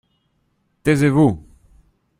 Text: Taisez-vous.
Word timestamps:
Taisez-vous. 0.83 1.37